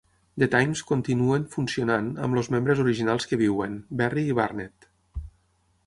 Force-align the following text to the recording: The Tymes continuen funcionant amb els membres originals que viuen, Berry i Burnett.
The 0.43 0.45
Tymes 0.53 0.79
continuen 0.91 1.43
funcionant 1.57 2.09
amb 2.29 2.41
els 2.41 2.51
membres 2.57 2.83
originals 2.87 3.31
que 3.33 3.41
viuen, 3.43 3.79
Berry 4.01 4.27
i 4.31 4.39
Burnett. 4.41 4.93